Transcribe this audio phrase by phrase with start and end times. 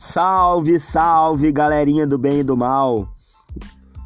[0.00, 3.08] Salve, salve, galerinha do bem e do mal.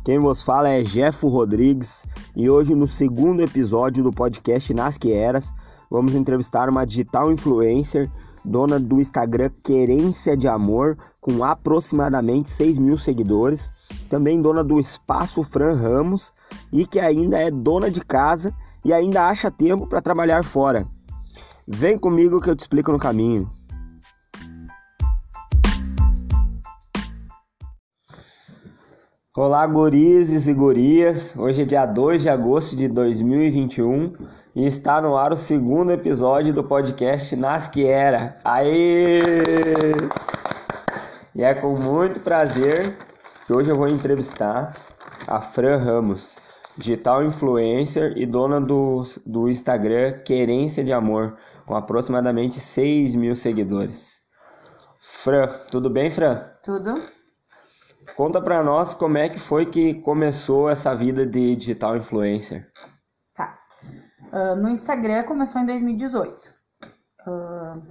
[0.07, 5.13] Quem vos fala é Jeffo Rodrigues e hoje no segundo episódio do podcast Nas Que
[5.13, 5.53] Eras,
[5.91, 8.11] vamos entrevistar uma digital influencer,
[8.43, 13.71] dona do Instagram Querência de Amor, com aproximadamente 6 mil seguidores,
[14.09, 16.33] também dona do Espaço Fran Ramos
[16.73, 18.51] e que ainda é dona de casa
[18.83, 20.87] e ainda acha tempo para trabalhar fora.
[21.69, 23.47] Vem comigo que eu te explico no caminho.
[29.35, 31.35] Olá, gurizes e gurias.
[31.39, 34.13] Hoje é dia 2 de agosto de 2021
[34.55, 38.37] e está no ar o segundo episódio do podcast Nas Que Era.
[38.45, 39.23] Aê!
[41.35, 42.95] E é com muito prazer
[43.47, 44.77] que hoje eu vou entrevistar
[45.27, 46.37] a Fran Ramos,
[46.77, 54.21] digital influencer e dona do, do Instagram Querência de Amor, com aproximadamente 6 mil seguidores.
[55.01, 56.39] Fran, tudo bem, Fran?
[56.63, 57.22] Tudo.
[58.17, 62.71] Conta pra nós como é que foi que começou essa vida de digital influencer.
[63.35, 63.59] Tá.
[64.33, 66.55] Uh, no Instagram começou em 2018.
[67.27, 67.83] Uh,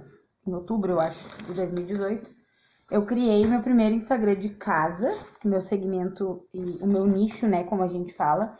[0.46, 2.30] em outubro, eu acho, de 2018.
[2.90, 5.08] Eu criei meu primeiro Instagram de casa,
[5.44, 8.58] meu segmento e o meu nicho, né, como a gente fala,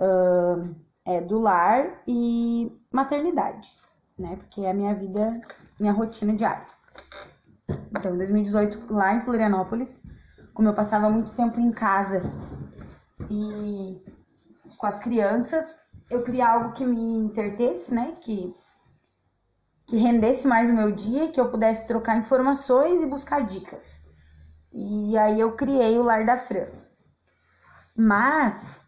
[0.00, 0.62] uh,
[1.06, 3.68] é do lar e maternidade,
[4.18, 5.40] né, porque é a minha vida,
[5.78, 6.66] minha rotina diária.
[7.90, 10.02] Então, em 2018, lá em Florianópolis,
[10.58, 12.20] como eu passava muito tempo em casa
[13.30, 14.02] e
[14.76, 15.78] com as crianças,
[16.10, 18.16] eu queria algo que me entretesse, né?
[18.20, 18.52] Que,
[19.86, 24.02] que rendesse mais o meu dia, que eu pudesse trocar informações e buscar dicas.
[24.72, 26.66] E aí eu criei o Lar da Fran.
[27.96, 28.80] Mas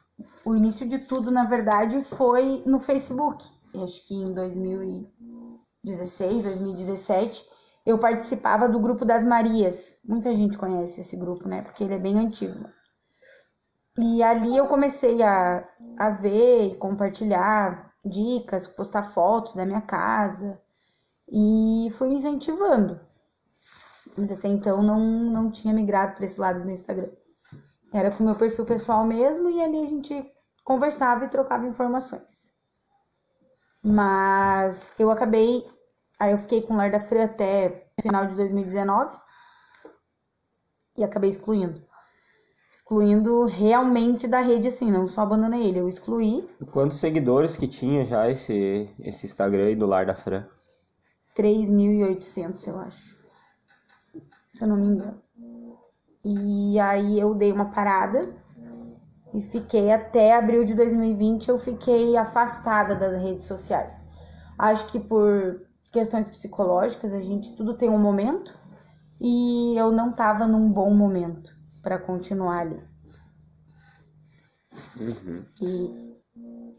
[0.45, 3.47] o início de tudo, na verdade, foi no Facebook.
[3.77, 7.49] acho que em 2016, 2017
[7.85, 9.99] eu participava do grupo das Marias.
[10.05, 11.63] Muita gente conhece esse grupo, né?
[11.63, 12.69] Porque ele é bem antigo.
[13.99, 15.67] E ali eu comecei a,
[15.99, 20.61] a ver e compartilhar dicas, postar fotos da minha casa
[21.31, 23.01] e fui me incentivando.
[24.17, 27.11] Mas até então não, não tinha migrado para esse lado do Instagram.
[27.93, 30.33] Era com o meu perfil pessoal mesmo e ali a gente
[30.65, 32.55] conversava e trocava informações.
[33.85, 35.65] Mas eu acabei
[36.21, 39.17] Aí eu fiquei com o Lar da até final de 2019
[40.99, 41.83] e acabei excluindo.
[42.71, 46.47] Excluindo realmente da rede, assim, não só abandonei ele, eu excluí.
[46.71, 50.47] Quantos seguidores que tinha já esse, esse Instagram aí do Lar da Fran?
[51.35, 53.17] 3.800, eu acho.
[54.51, 55.23] Se eu não me engano.
[56.23, 58.21] E aí eu dei uma parada
[59.33, 64.07] e fiquei até abril de 2020, eu fiquei afastada das redes sociais.
[64.59, 68.59] Acho que por questões psicológicas, a gente tudo tem um momento
[69.21, 71.53] e eu não tava num bom momento
[71.83, 72.81] para continuar ali.
[74.99, 75.45] Uhum.
[75.61, 76.15] E...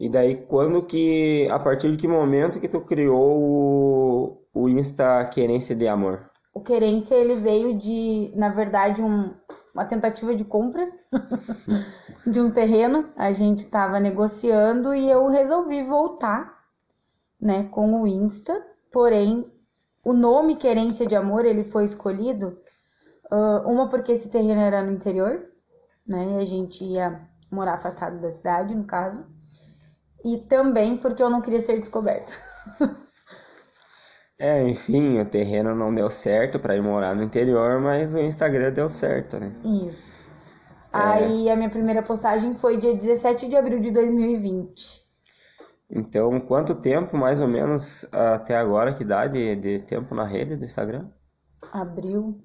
[0.00, 5.24] e daí quando que, a partir de que momento que tu criou o, o Insta
[5.26, 6.30] Querência de Amor?
[6.54, 9.34] O Querência ele veio de, na verdade, um,
[9.74, 10.90] uma tentativa de compra
[12.26, 13.10] de um terreno.
[13.16, 16.60] A gente estava negociando e eu resolvi voltar,
[17.40, 19.50] né, com o Insta Porém,
[20.04, 22.58] o nome Querência de Amor ele foi escolhido
[23.30, 25.46] uh, uma porque esse terreno era no interior,
[26.06, 26.26] né?
[26.32, 27.20] E a gente ia
[27.50, 29.24] morar afastado da cidade, no caso,
[30.24, 32.32] e também porque eu não queria ser descoberto.
[34.38, 38.72] é, enfim, o terreno não deu certo para ir morar no interior, mas o Instagram
[38.72, 39.52] deu certo, né?
[39.86, 40.20] Isso.
[40.92, 40.98] É...
[40.98, 45.01] Aí a minha primeira postagem foi dia 17 de abril de 2020.
[45.94, 50.56] Então, quanto tempo, mais ou menos, até agora, que dá de, de tempo na rede
[50.56, 51.06] do Instagram?
[51.70, 52.40] Abril.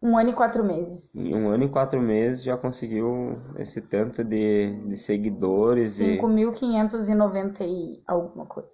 [0.00, 1.10] Um ano e quatro meses.
[1.14, 5.98] Em um ano e quatro meses já conseguiu esse tanto de, de seguidores.
[5.98, 7.64] 5.590 e...
[7.64, 8.70] e alguma coisa.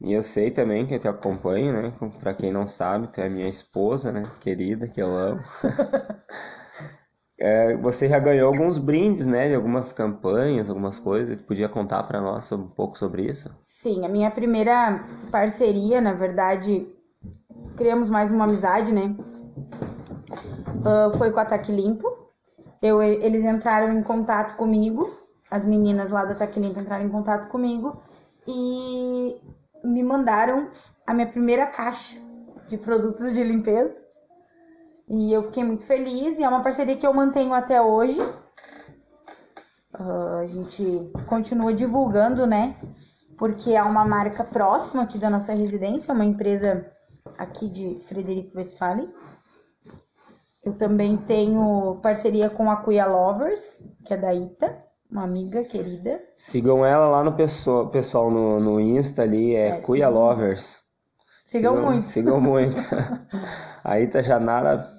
[0.00, 1.92] E eu sei também que eu te acompanho, né?
[2.20, 4.22] Pra quem não sabe, tu é minha esposa, né?
[4.40, 5.40] Querida, que eu amo.
[7.40, 9.48] É, você já ganhou alguns brindes, né?
[9.48, 11.40] De algumas campanhas, algumas coisas.
[11.40, 13.56] Podia contar para nós um pouco sobre isso?
[13.62, 16.86] Sim, a minha primeira parceria, na verdade,
[17.76, 19.14] criamos mais uma amizade, né?
[20.80, 22.26] Uh, foi com a Taque Limpo.
[22.82, 25.08] Eu, eles entraram em contato comigo,
[25.50, 28.00] as meninas lá da Taque Limpo entraram em contato comigo
[28.46, 29.36] e
[29.84, 30.68] me mandaram
[31.06, 32.20] a minha primeira caixa
[32.68, 34.07] de produtos de limpeza
[35.08, 38.20] e eu fiquei muito feliz e é uma parceria que eu mantenho até hoje.
[39.98, 42.76] Uh, a gente continua divulgando, né?
[43.38, 46.92] Porque é uma marca próxima aqui da nossa residência, uma empresa
[47.38, 49.08] aqui de Frederico Westphalen.
[50.62, 54.76] Eu também tenho parceria com a Cuia Lovers, que é da Ita,
[55.10, 56.20] uma amiga querida.
[56.36, 60.20] Sigam ela lá no pessoal, pessoal no, no Insta ali, é, É, Cuia sigam.
[60.20, 60.82] Lovers.
[61.46, 62.06] Sigam muito.
[62.06, 62.78] Sigam muito.
[63.82, 64.97] a Ita Janara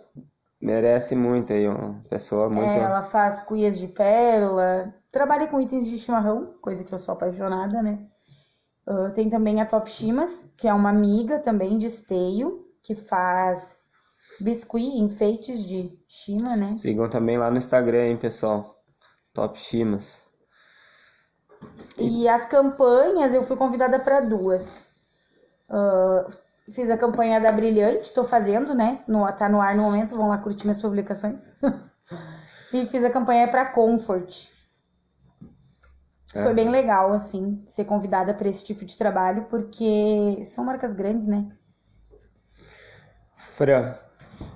[0.61, 2.77] merece muito aí, uma pessoa muito.
[2.77, 7.13] É, ela faz cuias de pérola, trabalha com itens de chimarrão, coisa que eu sou
[7.13, 8.07] apaixonada, né?
[8.89, 13.77] Ah, tem também a Top Chimas, que é uma amiga também de esteio, que faz
[14.41, 16.71] biscuit, enfeites de chima, né?
[16.71, 18.75] Sigam também lá no Instagram, hein, pessoal.
[19.31, 20.27] Top Chimas.
[21.99, 24.87] E as campanhas, eu fui convidada para duas.
[25.69, 26.25] Ah,
[26.71, 29.01] fiz a campanha da Brilhante, tô fazendo, né?
[29.07, 31.55] No, tá no ar no momento, vão lá curtir minhas publicações.
[32.73, 34.49] e fiz a campanha para Comfort.
[36.35, 36.43] É.
[36.43, 41.27] Foi bem legal, assim, ser convidada para esse tipo de trabalho, porque são marcas grandes,
[41.27, 41.51] né?
[43.35, 43.95] Fran,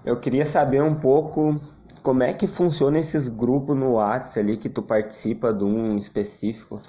[0.05, 1.59] eu queria saber um pouco
[2.03, 6.79] como é que funciona esses grupos no WhatsApp ali que tu participa de um específico.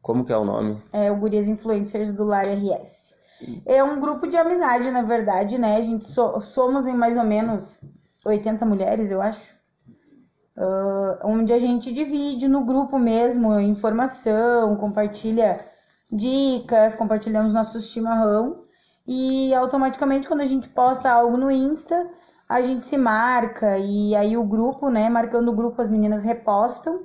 [0.00, 0.82] Como que é o nome?
[0.92, 3.11] É o Gurias Influencers do Lar RS.
[3.66, 5.76] É um grupo de amizade, na verdade, né?
[5.76, 7.80] A gente so- somos em mais ou menos
[8.24, 9.56] 80 mulheres, eu acho.
[10.56, 15.60] Ah, onde a gente divide no grupo mesmo informação, compartilha
[16.10, 18.62] dicas, compartilhamos nossos chimarrão.
[19.06, 22.08] E automaticamente, quando a gente posta algo no Insta,
[22.48, 23.78] a gente se marca.
[23.78, 25.08] E aí o grupo, né?
[25.08, 27.02] Marcando o grupo, as meninas repostam.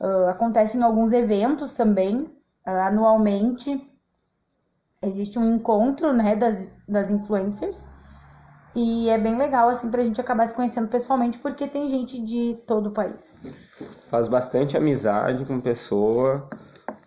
[0.00, 2.30] Ah, acontecem alguns eventos também,
[2.66, 3.88] ah, anualmente.
[5.02, 7.86] Existe um encontro, né, das, das influencers.
[8.74, 12.54] E é bem legal, assim, pra gente acabar se conhecendo pessoalmente, porque tem gente de
[12.66, 13.42] todo o país.
[14.08, 16.48] Faz bastante amizade com pessoa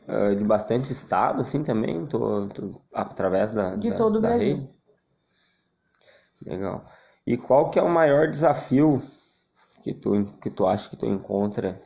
[0.08, 4.58] eh, de bastante estado, assim também, tu, tu- através da, De da- todo o Brasil.
[4.58, 4.70] rede.
[6.46, 6.86] Legal.
[7.26, 9.02] E qual que é o maior desafio
[9.82, 11.82] que tu, que tu acha que tu encontra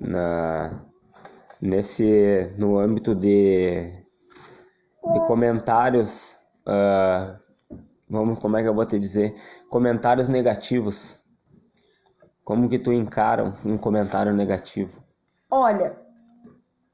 [0.00, 0.80] na,
[1.60, 4.03] nesse, no âmbito de,
[5.12, 6.36] de comentários,
[6.66, 7.38] ah,
[8.08, 9.34] vamos, como é que eu vou te dizer?
[9.68, 11.22] Comentários negativos.
[12.42, 15.02] Como que tu encara um comentário negativo?
[15.50, 15.96] Olha,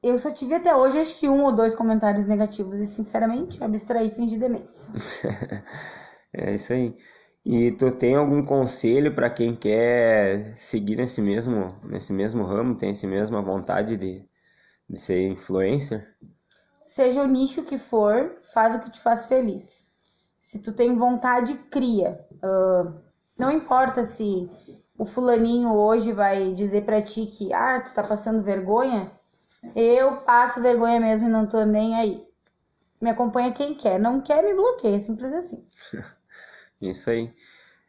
[0.01, 4.07] eu só tive até hoje acho que um ou dois comentários negativos e, sinceramente, abstraí
[4.07, 4.91] e fingi demência.
[6.33, 6.95] É isso aí.
[7.45, 12.91] E tu tem algum conselho para quem quer seguir nesse mesmo, nesse mesmo ramo, tem
[12.91, 14.25] essa mesma vontade de,
[14.89, 16.07] de ser influencer?
[16.91, 19.89] Seja o nicho que for, faz o que te faz feliz.
[20.41, 22.19] Se tu tem vontade, cria.
[22.43, 22.91] Ah,
[23.39, 24.51] não importa se
[24.97, 29.09] o fulaninho hoje vai dizer pra ti que ah, tu tá passando vergonha.
[29.73, 32.27] Eu passo vergonha mesmo e não tô nem aí.
[32.99, 35.65] Me acompanha quem quer, não quer me bloqueia, simples assim.
[36.81, 37.33] Isso aí.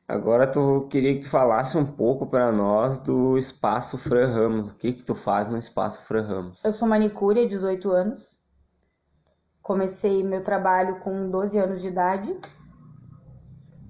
[0.06, 4.70] Agora tu queria que tu falasse um pouco para nós do Espaço Fran Ramos.
[4.70, 6.64] O que que tu faz no Espaço Fran Ramos?
[6.64, 8.40] Eu sou manicure há 18 anos.
[9.62, 12.36] Comecei meu trabalho com 12 anos de idade.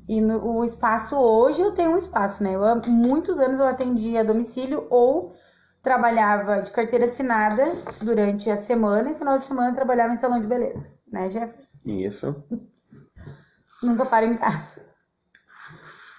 [0.08, 2.54] E no o espaço hoje eu tenho um espaço, né?
[2.54, 2.60] Eu,
[2.90, 5.34] muitos anos eu atendia a domicílio ou
[5.82, 7.64] trabalhava de carteira assinada
[8.02, 11.76] durante a semana e final de semana eu trabalhava em salão de beleza, né, Jefferson?
[11.84, 12.44] Isso.
[13.82, 14.82] Nunca paro em casa.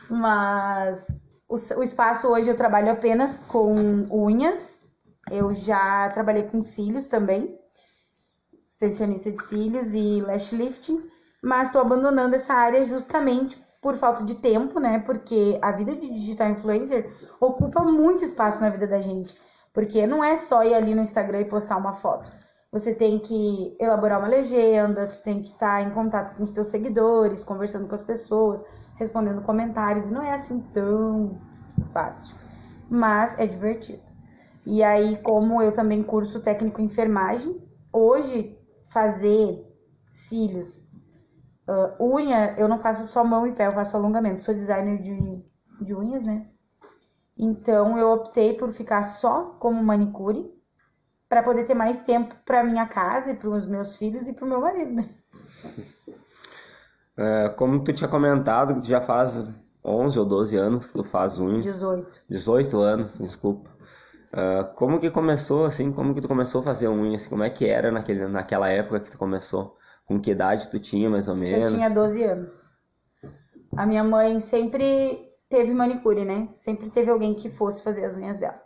[0.09, 1.07] Mas
[1.47, 3.73] o, o espaço hoje eu trabalho apenas com
[4.11, 4.81] unhas.
[5.31, 7.57] Eu já trabalhei com cílios também,
[8.63, 11.03] extensionista de cílios e lash lifting,
[11.41, 14.99] mas estou abandonando essa área justamente por falta de tempo, né?
[14.99, 19.35] Porque a vida de digital influencer ocupa muito espaço na vida da gente.
[19.73, 22.29] Porque não é só ir ali no Instagram e postar uma foto.
[22.71, 26.69] Você tem que elaborar uma legenda, tu tem que estar em contato com os teus
[26.69, 28.63] seguidores, conversando com as pessoas,
[28.95, 30.09] respondendo comentários.
[30.09, 31.37] Não é assim tão
[31.91, 32.35] fácil.
[32.89, 34.01] Mas é divertido.
[34.65, 38.52] E aí, como eu também curso técnico em enfermagem, hoje
[38.93, 39.65] fazer
[40.13, 40.87] cílios,
[41.67, 44.43] ah, unha, eu não faço só mão e pé, eu faço alongamento.
[44.43, 45.43] Sou designer de,
[45.81, 46.47] de unhas, né?
[47.37, 50.53] Então eu optei por ficar só como manicure
[51.27, 54.45] para poder ter mais tempo para minha casa e para os meus filhos e para
[54.45, 55.09] o meu marido, né?
[57.15, 59.47] É, como tu tinha comentado que tu já faz
[59.85, 61.63] 11 ou 12 anos que tu faz unhas.
[61.63, 62.23] 18.
[62.27, 63.69] 18 anos, desculpa.
[64.33, 65.91] Ah, como que começou assim?
[65.91, 67.27] Como que tu começou a fazer unhas?
[67.27, 69.77] Como é que era naquele, naquela época que tu começou?
[70.05, 71.71] Com que idade tu tinha, mais ou Eu menos?
[71.71, 72.73] tinha 12 anos.
[73.77, 76.49] A minha mãe sempre teve manicure, né?
[76.53, 78.59] Sempre teve alguém que fosse fazer as unhas dela.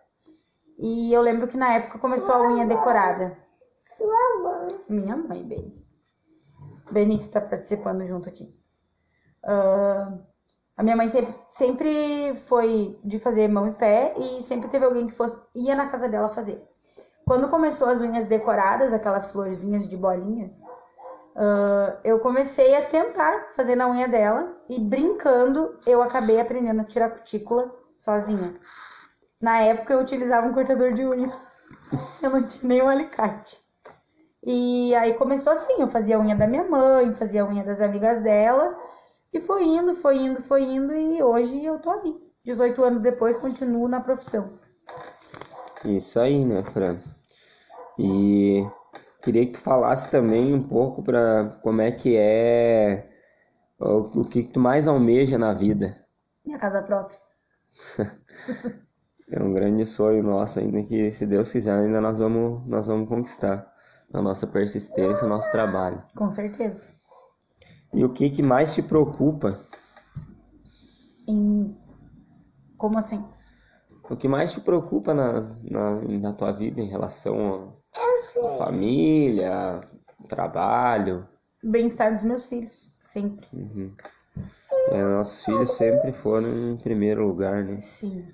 [0.80, 3.38] E eu lembro que na época começou a unha decorada.
[4.88, 5.86] Minha mãe, bem.
[6.92, 8.56] Benício tá participando junto aqui.
[9.44, 10.14] Ah,
[10.78, 15.08] A minha mãe sempre, sempre foi de fazer mão e pé e sempre teve alguém
[15.08, 16.64] que fosse ia na casa dela fazer.
[17.26, 20.56] Quando começou as unhas decoradas, aquelas florzinhas de bolinhas,
[21.36, 26.86] uh, eu comecei a tentar fazer na unha dela e brincando eu acabei aprendendo a
[26.86, 28.56] tirar cutícula sozinha.
[29.42, 31.34] Na época eu utilizava um cortador de unha,
[32.22, 33.58] eu não tinha nem um alicate.
[34.44, 37.82] E aí começou assim, eu fazia a unha da minha mãe, fazia a unha das
[37.82, 38.78] amigas dela,
[39.34, 42.16] e foi indo, foi indo, foi indo, e hoje eu tô aí.
[42.44, 44.58] 18 anos depois, continuo na profissão.
[45.86, 46.98] Isso aí, né, Fran?
[48.00, 48.66] E
[49.22, 53.10] queria que tu falasse também um pouco para como é que é
[53.80, 56.06] o, o que tu mais almeja na vida.
[56.46, 57.20] Minha casa própria.
[59.30, 63.08] é um grande sonho nosso ainda que se Deus quiser ainda nós vamos nós vamos
[63.10, 63.72] conquistar
[64.14, 66.02] a nossa persistência, o nosso trabalho.
[66.16, 66.97] Com certeza.
[67.94, 69.60] E o que que mais te preocupa?
[71.28, 71.76] Em
[72.78, 73.24] como assim?
[74.10, 79.82] O que mais te preocupa na, na, na tua vida em relação a família,
[80.30, 81.28] trabalho?
[81.64, 83.48] Bem-estar dos meus filhos, sempre.
[83.52, 83.92] Uhum.
[84.92, 87.80] É, nossos filhos sempre foram em primeiro lugar, né?
[87.80, 88.26] Sim.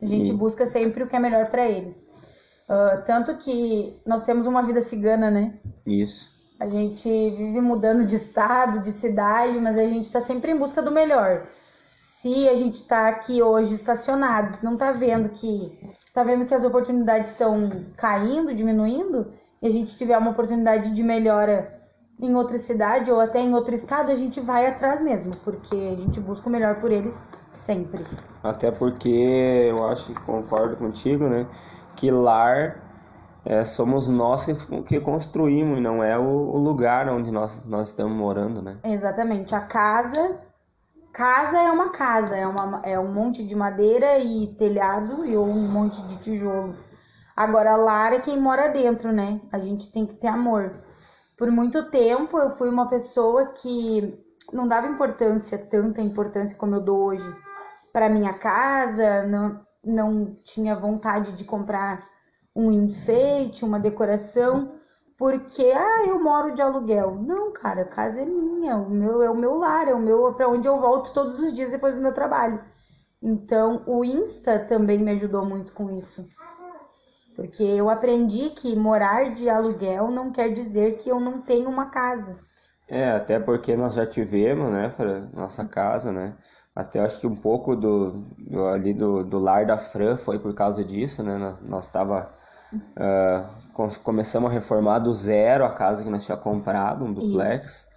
[0.00, 0.34] A gente e...
[0.34, 2.10] busca sempre o que é melhor para eles.
[2.68, 5.58] Uh, tanto que nós temos uma vida cigana, né?
[5.84, 6.33] Isso.
[6.58, 10.80] A gente vive mudando de estado, de cidade, mas a gente está sempre em busca
[10.80, 11.42] do melhor.
[12.20, 15.70] Se a gente está aqui hoje estacionado, não está vendo que
[16.06, 21.02] está vendo que as oportunidades estão caindo, diminuindo, e a gente tiver uma oportunidade de
[21.02, 21.74] melhora
[22.20, 25.96] em outra cidade ou até em outro estado, a gente vai atrás mesmo, porque a
[25.96, 27.14] gente busca o melhor por eles
[27.50, 28.04] sempre.
[28.42, 31.46] Até porque eu acho que concordo contigo, né?
[31.96, 32.83] Que lar
[33.44, 38.16] é, somos nós que, que construímos, não é o, o, lugar onde nós, nós estamos
[38.16, 38.78] morando, né?
[38.84, 39.54] Exatamente.
[39.54, 40.40] A casa.
[41.12, 45.68] Casa é uma casa, é, uma, é um monte de madeira e telhado e um
[45.68, 46.74] monte de tijolo.
[47.36, 49.40] Agora, lar é quem mora dentro, né?
[49.52, 50.74] A gente tem que ter amor.
[51.36, 54.18] Por muito tempo eu fui uma pessoa que
[54.52, 57.36] não dava importância, tanta importância como eu dou hoje
[57.92, 62.00] para minha casa, não, não tinha vontade de comprar
[62.54, 64.72] um enfeite, uma decoração,
[65.18, 67.14] porque ah, eu moro de aluguel.
[67.14, 70.32] Não, cara, a casa é minha, o meu é o meu lar, é o meu
[70.34, 72.60] para onde eu volto todos os dias depois do meu trabalho.
[73.22, 76.28] Então, o Insta também me ajudou muito com isso.
[77.34, 81.86] Porque eu aprendi que morar de aluguel não quer dizer que eu não tenho uma
[81.86, 82.38] casa.
[82.88, 84.94] É, até porque nós já tivemos, né,
[85.32, 86.36] nossa casa, né?
[86.76, 90.54] Até acho que um pouco do, do ali do, do lar da Fran foi por
[90.54, 91.38] causa disso, né?
[91.38, 92.30] Nós, nós tava
[92.76, 97.88] uh, começamos a reformar do zero a casa que nós tínhamos comprado, um duplex.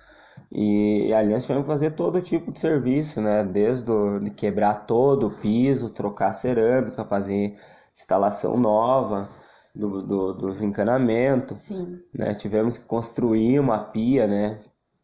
[0.52, 3.44] E, e, ali nós tivemos que fazer todo tipo de serviço, né?
[3.44, 7.56] Desde o, de quebrar todo o piso, trocar cerâmica, fazer
[7.96, 9.28] instalação nova
[9.76, 11.58] do, do, dos encanamentos.
[11.58, 12.00] Sim.
[12.14, 12.34] Né?
[12.34, 14.60] Tivemos que construir uma pia, né?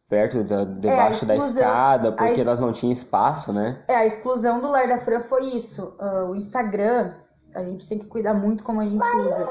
[0.08, 3.82] Perto da, debaixo é, da escada, porque nós não tinha espaço, né?
[3.88, 5.96] É, a exclusão do Lar da Fran foi isso.
[5.98, 7.14] Uh, o Instagram,
[7.54, 9.48] a gente tem que cuidar muito como a gente usa.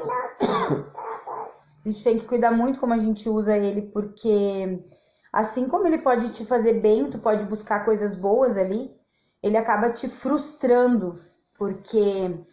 [1.86, 4.84] A gente tem que cuidar muito como a gente usa ele, porque
[5.32, 8.92] assim como ele pode te fazer bem, tu pode buscar coisas boas ali,
[9.42, 11.20] ele acaba te frustrando,
[11.58, 12.44] porque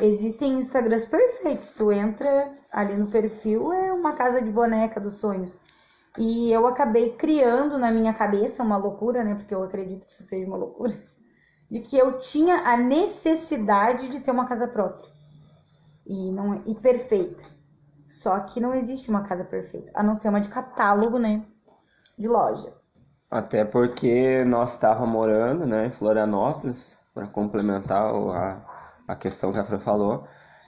[0.00, 1.70] Existem Instagrams perfeitos.
[1.70, 5.58] Tu entra ali no perfil, é uma casa de boneca dos sonhos.
[6.18, 9.34] E eu acabei criando na minha cabeça uma loucura, né?
[9.34, 10.94] Porque eu acredito que isso seja uma loucura.
[11.70, 15.08] De que eu tinha a necessidade de ter uma casa própria.
[16.06, 17.42] E, não, é, e perfeita.
[18.06, 19.90] Só que não existe uma casa perfeita.
[19.94, 21.42] A não ser uma de catálogo, né?
[22.18, 22.72] De loja.
[23.30, 25.86] Até porque nós estávamos morando, né?
[25.86, 26.98] Em Florianópolis.
[27.14, 28.60] para complementar a,
[29.08, 30.26] a questão que a Fran falou.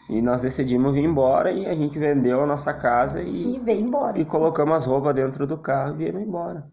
[0.08, 3.80] E nós decidimos vir embora e a gente vendeu a nossa casa e, e veio
[3.80, 4.18] embora.
[4.18, 6.64] E colocamos as roupas dentro do carro e viemos embora.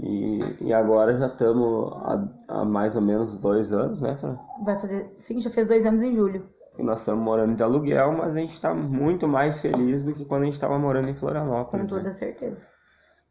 [0.00, 4.38] E, e agora já estamos há, há, mais ou menos dois anos, né, Fran?
[4.64, 5.12] Vai fazer.
[5.16, 6.48] Sim, já fez dois anos em julho.
[6.78, 10.24] E nós estamos morando de aluguel, mas a gente está muito mais feliz do que
[10.24, 11.90] quando a gente estava morando em Florianópolis.
[11.90, 12.12] Com toda né?
[12.12, 12.64] certeza.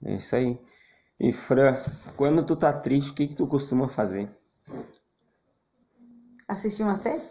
[0.03, 0.59] É isso aí.
[1.19, 1.73] E Fran,
[2.17, 4.29] quando tu tá triste, o que, que tu costuma fazer?
[6.47, 7.23] Assistir uma série?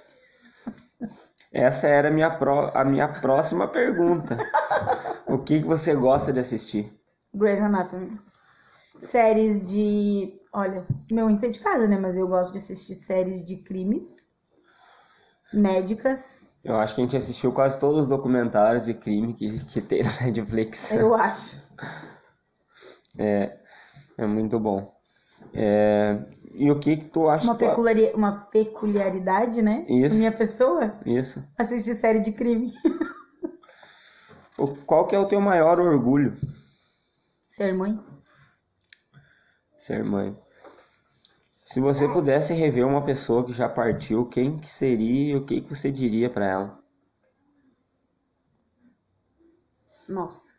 [1.52, 4.36] Essa era a minha, pro, a minha próxima pergunta.
[5.26, 6.92] o que, que você gosta de assistir?
[7.34, 8.18] Grey's Anatomy.
[8.98, 10.40] Séries de.
[10.52, 11.98] Olha, meu Insta é de casa, né?
[11.98, 14.08] Mas eu gosto de assistir séries de crimes,
[15.52, 16.44] médicas.
[16.64, 20.02] Eu acho que a gente assistiu quase todos os documentários de crime que, que tem
[20.02, 20.90] na Netflix.
[20.92, 21.56] Eu acho.
[23.18, 23.58] É,
[24.18, 24.94] é muito bom.
[25.54, 26.22] É,
[26.52, 29.86] e o que que tu acha Uma, que tu- uma peculiaridade, né?
[29.88, 30.16] Isso.
[30.18, 31.00] Minha pessoa?
[31.06, 31.42] Isso.
[31.56, 32.74] Assistir série de crime.
[34.84, 36.36] Qual que é o teu maior orgulho?
[37.48, 37.98] Ser mãe?
[39.76, 40.36] Ser mãe.
[41.64, 45.60] Se você pudesse rever uma pessoa que já partiu, quem que seria e o que
[45.60, 46.78] que você diria pra ela?
[50.08, 50.54] Nossa.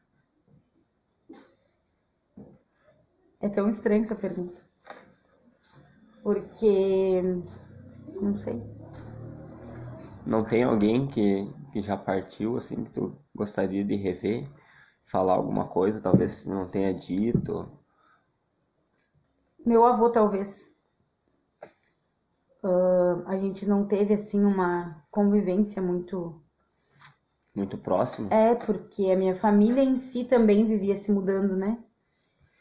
[3.40, 4.60] É tão estranha essa pergunta.
[6.22, 7.22] Porque.
[8.22, 8.62] Não sei.
[10.26, 14.46] Não tem alguém que, que já partiu, assim, que tu gostaria de rever?
[15.06, 17.72] Falar alguma coisa, talvez não tenha dito?
[19.68, 20.74] Meu avô, talvez.
[22.64, 26.42] Ah, a gente não teve, assim, uma convivência muito.
[27.54, 28.32] Muito próximo?
[28.32, 31.78] É, porque a minha família em si também vivia se mudando, né?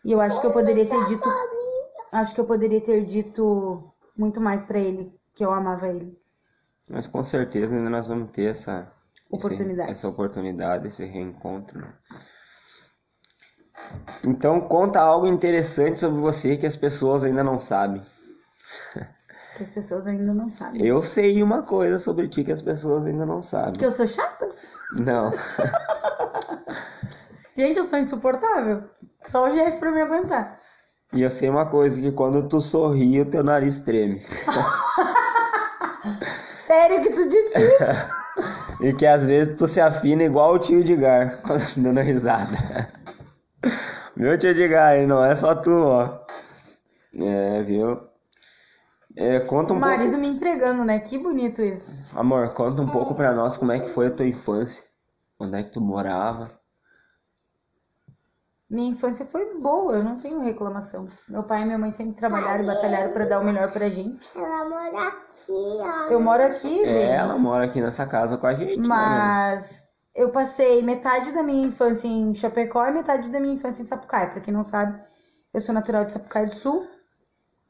[0.04, 1.28] E eu acho que eu poderia ter dito.
[2.10, 6.18] Acho que eu poderia ter dito muito mais pra ele, que eu amava ele.
[6.88, 8.92] Mas com certeza ainda nós vamos ter essa
[9.32, 9.90] esse- Oportunidade.
[9.92, 11.78] essa oportunidade, esse reencontro.
[11.80, 11.94] né?
[14.24, 18.02] Então conta algo interessante sobre você que as pessoas ainda não sabem.
[19.56, 20.84] Que as pessoas ainda não sabem.
[20.84, 23.72] Eu sei uma coisa sobre ti que as pessoas ainda não sabem.
[23.74, 24.50] Que eu sou chata?
[24.92, 25.30] Não.
[27.56, 28.84] Gente, eu sou insuportável.
[29.26, 30.60] Só o Jeff pra me aguentar.
[31.12, 34.20] E eu sei uma coisa, que quando tu sorri, o teu nariz treme.
[36.48, 37.76] Sério que tu disse isso?
[38.78, 42.86] E que às vezes tu se afina igual o tio Edgar, quando dando risada.
[44.16, 46.20] Meu tio Edgar, não é só tu, ó.
[47.22, 48.00] É, viu?
[49.14, 50.18] É, conta O um marido pouco.
[50.20, 51.00] me entregando, né?
[51.00, 51.98] Que bonito isso.
[52.14, 54.84] Amor, conta um pouco pra nós como é que foi a tua infância.
[55.38, 56.48] Onde é que tu morava?
[58.68, 61.08] Minha infância foi boa, eu não tenho reclamação.
[61.28, 64.28] Meu pai e minha mãe sempre trabalharam e batalharam pra dar o melhor pra gente.
[64.36, 66.10] Ela mora aqui, ó.
[66.10, 68.78] Eu moro aqui, É, ela mora aqui nessa casa com a gente.
[68.80, 69.85] né, Mas
[70.16, 74.30] eu passei metade da minha infância em Chapecó e metade da minha infância em Sapucaia.
[74.30, 74.98] Pra quem não sabe,
[75.52, 76.88] eu sou natural de Sapucaia do Sul.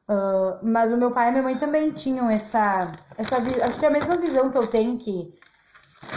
[0.08, 3.88] Ah, mas o meu pai e minha mãe também tinham essa, essa acho que é
[3.88, 5.34] a mesma visão que eu tenho que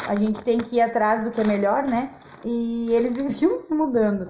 [0.08, 2.14] a gente tem que ir atrás do que é melhor, né?
[2.46, 4.28] E eles viviam se mudando.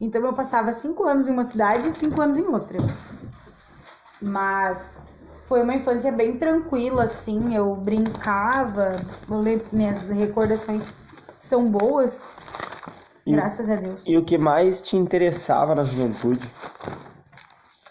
[0.00, 2.78] Então eu passava cinco anos em uma cidade e cinco anos em outra.
[4.22, 4.82] Mas
[5.46, 7.54] foi uma infância bem tranquila, assim.
[7.54, 8.96] Eu brincava,
[9.28, 10.92] eu lembro, minhas recordações
[11.42, 12.30] são boas,
[13.26, 14.00] E- graças a Deus.
[14.06, 16.48] E o que mais te interessava na juventude?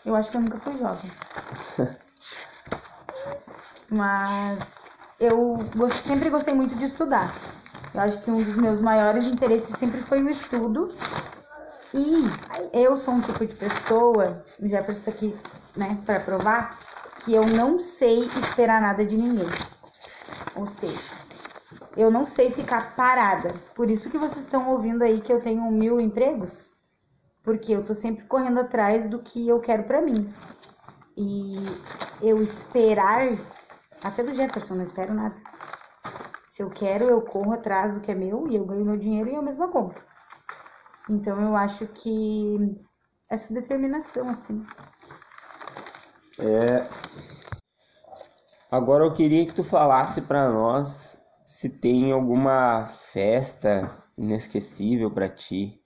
[0.05, 1.11] Eu acho que eu nunca fui jovem.
[3.89, 4.59] Mas
[5.19, 7.31] eu gos- sempre gostei muito de estudar.
[7.93, 10.87] Eu acho que um dos meus maiores interesses sempre foi o estudo.
[11.93, 12.23] E
[12.71, 15.35] eu sou um tipo de pessoa, já por isso aqui,
[15.75, 16.79] né, para provar,
[17.25, 19.45] que eu não sei esperar nada de ninguém.
[20.55, 20.97] Ou seja,
[21.95, 23.53] eu não sei ficar parada.
[23.75, 26.69] Por isso que vocês estão ouvindo aí que eu tenho mil empregos.
[27.43, 30.31] Porque eu tô sempre correndo atrás do que eu quero pra mim.
[31.17, 31.53] E
[32.21, 33.27] eu esperar,
[34.03, 35.35] até do Jefferson, não espero nada.
[36.47, 39.29] Se eu quero, eu corro atrás do que é meu e eu ganho meu dinheiro
[39.29, 40.01] e eu mesma compro.
[41.09, 42.77] Então eu acho que
[43.29, 44.65] essa determinação, assim.
[46.39, 46.87] É.
[48.69, 51.20] Agora eu queria que tu falasse pra nós
[51.51, 55.83] se tem alguma festa inesquecível pra ti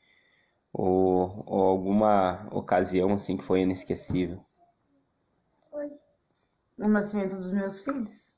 [0.71, 4.45] ou, ou alguma ocasião assim que foi inesquecível.
[6.77, 8.37] O nascimento dos meus filhos.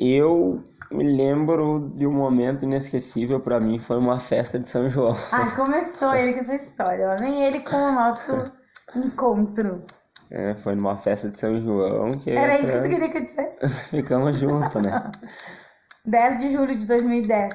[0.00, 5.14] Eu me lembro de um momento inesquecível pra mim foi uma festa de São João.
[5.30, 7.06] Ah, começou ele com essa história.
[7.06, 8.32] Lá vem ele com o nosso
[8.96, 9.86] encontro.
[10.34, 13.22] É, foi numa festa de São João que Era isso que tu queria que eu
[13.24, 13.68] dissesse?
[13.90, 15.10] ficamos juntos, né?
[16.06, 17.54] 10 de julho de 2010.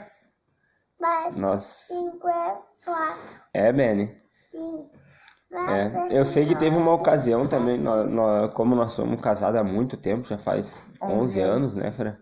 [1.00, 4.16] Mas Nós cinco é quatro, é, Benny.
[4.52, 4.92] cinco.
[5.52, 9.64] É, eu sei que teve uma ocasião também, nó- nó- como nós somos casados há
[9.64, 12.20] muito tempo, já faz 11 11 anos, né, Fra?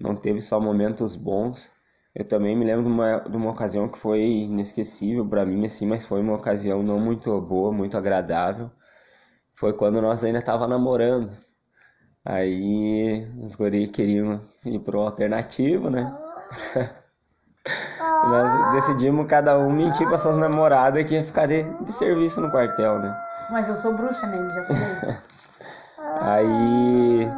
[0.00, 1.70] Não teve só momentos bons.
[2.14, 5.86] Eu também me lembro de uma, de uma ocasião que foi inesquecível pra mim, assim,
[5.86, 8.68] mas foi uma ocasião não muito boa, muito agradável.
[9.54, 11.30] Foi quando nós ainda tava namorando.
[12.24, 16.16] Aí os guri queriam ir pro alternativo, né?
[18.24, 22.50] Nós decidimos cada um mentir para suas namoradas que ia ficar de, de serviço no
[22.50, 23.16] quartel, né?
[23.50, 25.18] Mas eu sou bruxa nele, já falei.
[26.20, 27.28] Aí,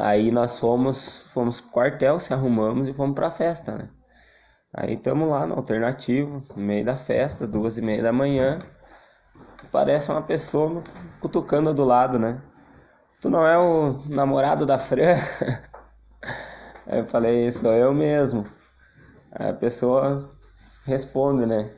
[0.00, 3.88] aí nós fomos, fomos pro quartel, se arrumamos e fomos pra festa, né?
[4.72, 8.58] Aí estamos lá no alternativo, no meio da festa, duas e meia da manhã.
[9.56, 10.82] Tu parece uma pessoa
[11.20, 12.40] cutucando do lado, né?
[13.20, 15.14] Tu não é o namorado da Fran?
[16.86, 18.46] Aí eu falei, sou eu mesmo.
[19.32, 20.30] Aí a pessoa
[20.86, 21.70] responde, né?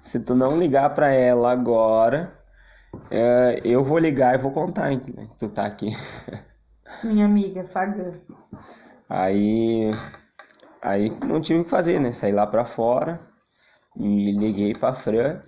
[0.00, 2.32] Se tu não ligar pra ela agora,
[3.10, 5.88] é, eu vou ligar e vou contar hein, que tu tá aqui.
[7.02, 8.12] Minha amiga, Fagã.
[9.08, 9.90] Aí,
[10.82, 12.10] aí não tive o que fazer, né?
[12.12, 13.20] Saí lá pra fora
[13.96, 15.40] e liguei pra Fran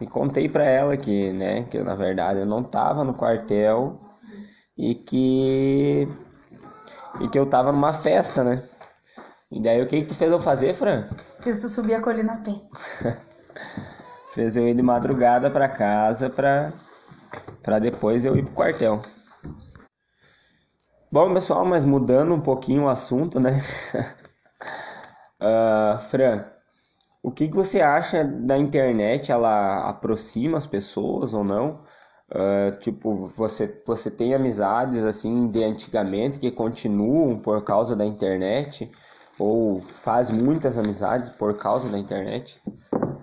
[0.00, 4.00] e contei pra ela que, né, que eu, na verdade eu não tava no quartel
[4.76, 6.08] e que
[7.20, 8.62] e que eu tava numa festa, né?
[9.50, 11.08] E daí o que que tu fez eu fazer, Fran?
[11.40, 12.60] Fiz tu subir a colina a pé.
[14.34, 16.72] fez eu ir de madrugada pra casa pra,
[17.62, 19.00] pra depois eu ir pro quartel.
[21.10, 23.62] Bom, pessoal, mas mudando um pouquinho o assunto, né?
[25.40, 26.44] uh, Fran,
[27.26, 29.32] o que, que você acha da internet?
[29.32, 31.82] Ela aproxima as pessoas ou não?
[32.30, 38.88] Uh, tipo, você, você tem amizades assim de antigamente que continuam por causa da internet?
[39.40, 42.62] Ou faz muitas amizades por causa da internet?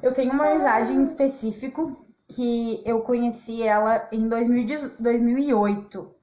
[0.01, 6.13] Eu tenho uma amizade em específico que eu conheci ela em 2000, 2008.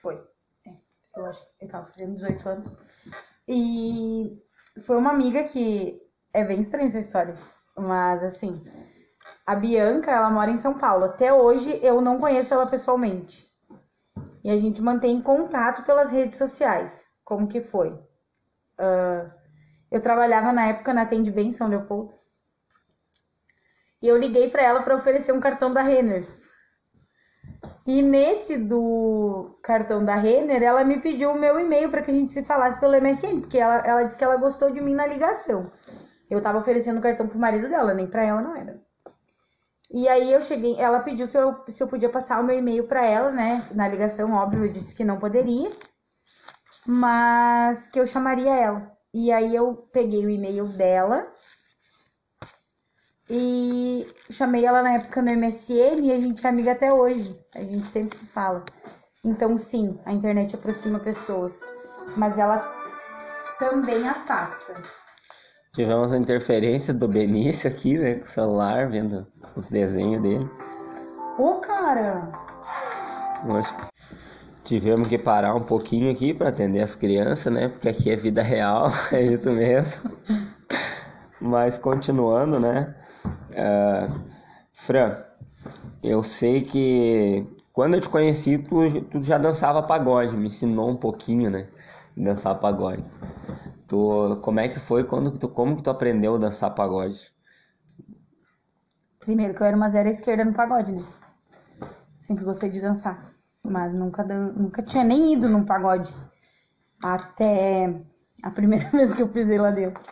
[0.00, 0.14] Foi.
[0.14, 0.70] É,
[1.16, 2.76] eu acho que eu tava fazendo 18 anos.
[3.48, 4.40] E
[4.82, 6.05] foi uma amiga que.
[6.32, 7.34] É bem estranha essa história.
[7.76, 8.62] Mas assim,
[9.46, 11.04] a Bianca, ela mora em São Paulo.
[11.04, 13.46] Até hoje eu não conheço ela pessoalmente.
[14.42, 17.08] E a gente mantém contato pelas redes sociais.
[17.24, 17.90] Como que foi?
[17.90, 19.30] Uh,
[19.90, 22.12] eu trabalhava na época na Tende Bem São Leopoldo.
[24.00, 26.26] E eu liguei para ela para oferecer um cartão da Renner.
[27.86, 32.14] E nesse do cartão da Renner, ela me pediu o meu e-mail para que a
[32.14, 35.06] gente se falasse pelo MSN, porque ela, ela disse que ela gostou de mim na
[35.06, 35.70] ligação.
[36.28, 38.80] Eu tava oferecendo o cartão pro marido dela, nem para ela não era.
[39.90, 42.88] E aí eu cheguei, ela pediu se eu, se eu podia passar o meu e-mail
[42.88, 43.64] para ela, né?
[43.72, 45.70] Na ligação, óbvio, eu disse que não poderia,
[46.86, 48.92] mas que eu chamaria ela.
[49.14, 51.32] E aí eu peguei o e-mail dela
[53.30, 57.38] e chamei ela na época no MSN e a gente é amiga até hoje.
[57.54, 58.64] A gente sempre se fala.
[59.24, 61.60] Então, sim, a internet aproxima pessoas,
[62.16, 62.58] mas ela
[63.58, 64.82] também afasta.
[65.76, 70.48] Tivemos a interferência do Benício aqui, né, com o celular, vendo os desenhos dele.
[71.38, 72.32] Ô, cara!
[73.44, 73.74] Nós
[74.64, 78.42] tivemos que parar um pouquinho aqui para atender as crianças, né, porque aqui é vida
[78.42, 80.10] real, é isso mesmo.
[81.38, 82.94] Mas continuando, né,
[83.50, 84.10] uh,
[84.72, 85.14] Fran,
[86.02, 88.78] eu sei que quando eu te conheci, tu,
[89.10, 91.68] tu já dançava pagode, me ensinou um pouquinho, né,
[92.16, 93.04] dançar pagode.
[93.86, 97.32] Tu, como é que foi quando tu, como que tu aprendeu a dançar pagode?
[99.20, 101.04] Primeiro que eu era uma zero esquerda no pagode, né?
[102.20, 104.52] Sempre gostei de dançar, mas nunca dan...
[104.52, 106.14] nunca tinha nem ido num pagode
[107.02, 107.94] até
[108.42, 110.02] a primeira vez que eu pisei lá dentro.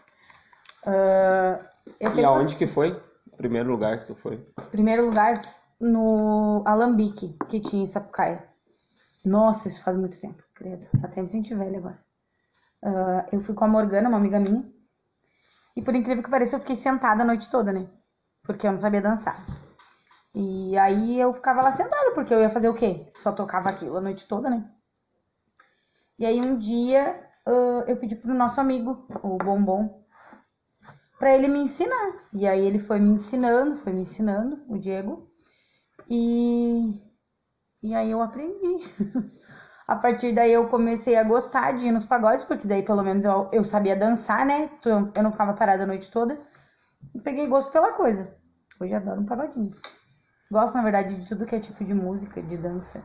[0.87, 2.93] Uh, e aonde que foi?
[3.33, 4.37] O primeiro lugar que tu foi?
[4.71, 5.41] Primeiro lugar
[5.81, 8.45] no Alambique, que tinha em Sapucaia.
[9.25, 10.87] Nossa, isso faz muito tempo, credo.
[11.03, 11.99] Até me senti velha agora.
[12.85, 14.63] Uh, eu fui com a Morgana, uma amiga minha.
[15.75, 17.89] E por incrível que pareça, eu fiquei sentada a noite toda, né?
[18.43, 19.35] Porque eu não sabia dançar.
[20.35, 23.11] E aí eu ficava lá sentada, porque eu ia fazer o quê?
[23.17, 24.69] Só tocava aquilo a noite toda, né?
[26.19, 30.05] E aí um dia uh, eu pedi pro nosso amigo, o Bombom,
[31.19, 32.29] para ele me ensinar.
[32.35, 35.27] E aí ele foi me ensinando, foi me ensinando, o Diego.
[36.09, 37.01] E,
[37.83, 38.85] e aí eu aprendi.
[39.87, 43.25] A partir daí eu comecei a gostar de ir nos pagodes, porque daí pelo menos
[43.25, 44.71] eu, eu sabia dançar, né?
[44.79, 46.41] Então, eu não ficava parada a noite toda.
[47.15, 48.35] E peguei gosto pela coisa.
[48.81, 49.75] Hoje adoro um pagodinho.
[50.51, 53.03] Gosto, na verdade, de tudo que é tipo de música, de dança.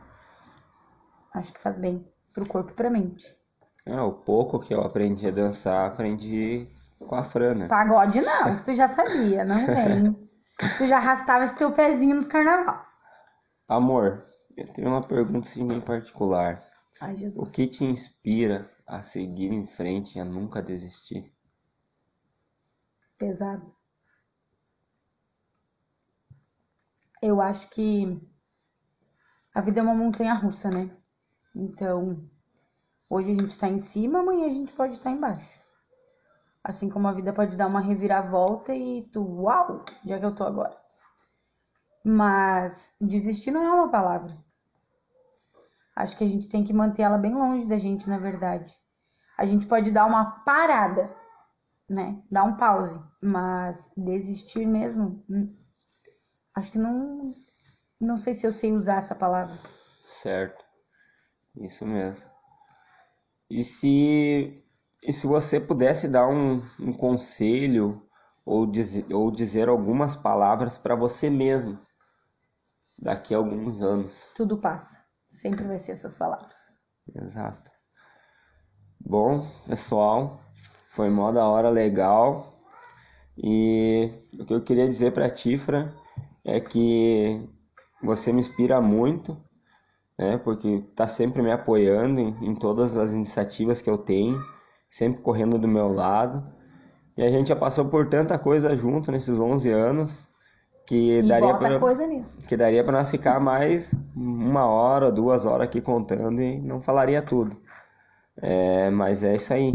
[1.34, 3.36] Acho que faz bem pro corpo e pra mente.
[3.84, 6.66] É, o pouco que eu aprendi a dançar, aprendi
[6.98, 7.68] com a Fran, né?
[7.68, 10.28] Pagode não, tu já sabia, não vem.
[10.78, 12.84] tu já arrastava esse teu pezinho nos carnaval.
[13.68, 14.22] Amor,
[14.56, 16.62] eu tenho uma pergunta assim bem particular.
[17.00, 17.48] Ai, Jesus.
[17.48, 21.32] O que te inspira a seguir em frente e a nunca desistir?
[23.16, 23.74] Pesado.
[27.22, 28.20] Eu acho que
[29.54, 30.94] a vida é uma montanha russa, né?
[31.54, 32.28] Então,
[33.08, 35.60] hoje a gente tá em cima, amanhã a gente pode estar tá embaixo.
[36.62, 40.44] Assim como a vida pode dar uma reviravolta e tu, uau, é que eu tô
[40.44, 40.78] agora?
[42.04, 44.36] Mas desistir não é uma palavra.
[46.02, 48.72] Acho que a gente tem que manter ela bem longe da gente, na verdade.
[49.38, 51.14] A gente pode dar uma parada,
[51.88, 52.22] né?
[52.30, 55.56] Dar um pause, mas desistir mesmo, hum,
[56.56, 57.32] acho que não
[58.00, 59.56] Não sei se eu sei usar essa palavra.
[60.06, 60.64] Certo.
[61.56, 62.30] Isso mesmo.
[63.50, 64.64] E se,
[65.02, 68.02] e se você pudesse dar um, um conselho
[68.44, 71.78] ou, diz, ou dizer algumas palavras para você mesmo
[72.98, 74.32] daqui a alguns anos?
[74.36, 75.04] Tudo passa.
[75.30, 76.60] Sempre vai ser essas palavras.
[77.14, 77.70] Exato.
[79.00, 80.40] Bom, pessoal,
[80.90, 82.58] foi mó da hora legal.
[83.38, 85.90] E o que eu queria dizer para ti, Fran,
[86.44, 87.48] é que
[88.02, 89.40] você me inspira muito,
[90.18, 90.36] né?
[90.38, 94.38] Porque tá sempre me apoiando em, em todas as iniciativas que eu tenho,
[94.88, 96.44] sempre correndo do meu lado.
[97.16, 100.29] E a gente já passou por tanta coisa junto nesses 11 anos
[100.86, 101.48] que daria
[102.06, 102.46] nisso.
[102.48, 107.22] que daria para nós ficar mais uma hora, duas horas aqui contando e não falaria
[107.22, 107.56] tudo.
[108.42, 109.74] É, mas é isso aí.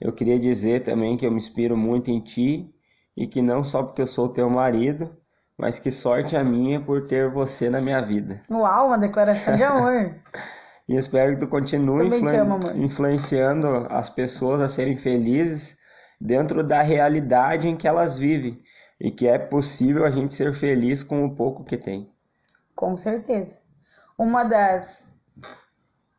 [0.00, 2.70] Eu queria dizer também que eu me inspiro muito em ti
[3.16, 5.10] e que não só porque eu sou teu marido,
[5.58, 8.42] mas que sorte a minha por ter você na minha vida.
[8.50, 10.14] Uau, uma declaração de amor.
[10.86, 15.78] E espero que tu continue influen- amo, influenciando as pessoas a serem felizes
[16.20, 18.60] dentro da realidade em que elas vivem
[19.04, 22.10] e que é possível a gente ser feliz com o pouco que tem.
[22.74, 23.60] Com certeza.
[24.16, 25.12] Uma das.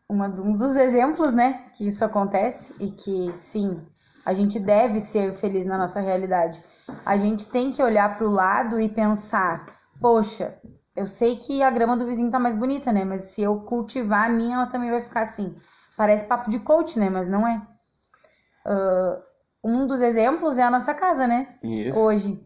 [0.08, 3.82] Uma, um dos exemplos, né, que isso acontece e que, sim,
[4.24, 6.64] a gente deve ser feliz na nossa realidade.
[7.04, 9.66] A gente tem que olhar para o lado e pensar:
[10.00, 10.56] poxa,
[10.96, 14.28] eu sei que a grama do vizinho tá mais bonita, né, mas se eu cultivar
[14.28, 15.56] a minha, ela também vai ficar assim.
[15.98, 17.66] Parece papo de coach, né, mas não é.
[18.64, 19.20] Ah,
[19.64, 21.58] um dos exemplos é a nossa casa, né?
[21.64, 22.00] Isso.
[22.00, 22.46] hoje.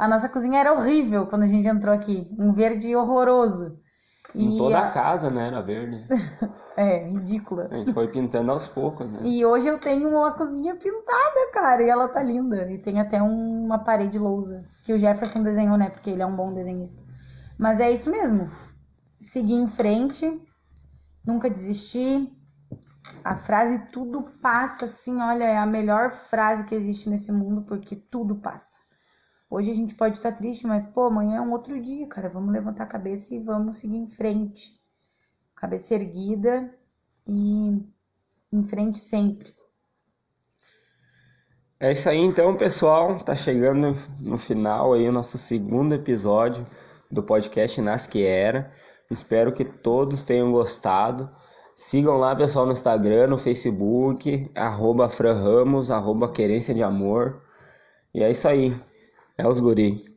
[0.00, 3.78] A nossa cozinha era horrível quando a gente entrou aqui, um verde horroroso.
[4.34, 6.02] Em E toda a- a casa, né, era verde.
[6.76, 7.68] É, ridícula.
[7.70, 9.20] A gente foi pintando aos poucos, né?
[9.24, 12.70] E hoje eu tenho uma cozinha pintada, cara, e ela tá linda.
[12.72, 16.26] E tem até um- uma parede lousa, que o Jefferson desenhou, né, porque ele é
[16.26, 16.98] um bom desenhista.
[17.58, 18.48] Mas é isso mesmo.
[19.20, 20.40] Seguir em frente,
[21.26, 22.32] nunca desistir.
[23.22, 27.96] A frase tudo passa, assim, olha, é a melhor frase que existe nesse mundo, porque
[27.96, 28.78] tudo passa.
[29.50, 32.28] Hoje a gente pode estar triste, mas pô, amanhã é um outro dia, cara.
[32.28, 34.80] Vamos levantar a cabeça e vamos seguir em frente.
[35.56, 36.72] Cabeça erguida
[37.26, 37.82] e
[38.52, 39.52] em frente sempre.
[41.80, 43.18] É isso aí então, pessoal.
[43.24, 46.64] Tá chegando no final aí o nosso segundo episódio
[47.10, 48.72] do podcast Nas Que Era.
[49.10, 51.28] Espero que todos tenham gostado.
[51.74, 57.42] Sigam lá, pessoal, no Instagram, no Facebook, arroba Fran Ramos, arroba Querência de Amor.
[58.14, 58.78] E é isso aí.
[59.40, 60.09] É os guri.